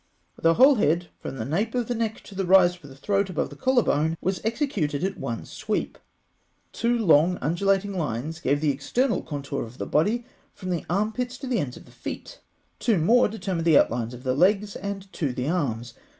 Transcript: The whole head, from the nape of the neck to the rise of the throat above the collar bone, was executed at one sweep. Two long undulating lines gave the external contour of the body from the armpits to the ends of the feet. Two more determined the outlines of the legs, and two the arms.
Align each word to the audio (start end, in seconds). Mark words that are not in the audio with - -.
The 0.41 0.55
whole 0.55 0.73
head, 0.77 1.09
from 1.19 1.37
the 1.37 1.45
nape 1.45 1.75
of 1.75 1.87
the 1.87 1.93
neck 1.93 2.21
to 2.21 2.33
the 2.33 2.43
rise 2.47 2.75
of 2.75 2.81
the 2.89 2.95
throat 2.95 3.29
above 3.29 3.51
the 3.51 3.55
collar 3.55 3.83
bone, 3.83 4.17
was 4.19 4.41
executed 4.43 5.03
at 5.03 5.19
one 5.19 5.45
sweep. 5.45 5.99
Two 6.71 6.97
long 6.97 7.37
undulating 7.39 7.93
lines 7.95 8.39
gave 8.39 8.61
the 8.61 8.71
external 8.71 9.21
contour 9.21 9.61
of 9.63 9.77
the 9.77 9.85
body 9.85 10.25
from 10.55 10.71
the 10.71 10.85
armpits 10.89 11.37
to 11.37 11.45
the 11.45 11.59
ends 11.59 11.77
of 11.77 11.85
the 11.85 11.91
feet. 11.91 12.39
Two 12.79 12.97
more 12.97 13.27
determined 13.27 13.65
the 13.67 13.77
outlines 13.77 14.15
of 14.15 14.23
the 14.23 14.33
legs, 14.33 14.75
and 14.75 15.05
two 15.13 15.33
the 15.33 15.47
arms. 15.47 15.93